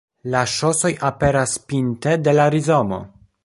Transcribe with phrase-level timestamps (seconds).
[0.35, 3.05] La ŝosoj aperas pinte de la rizomo.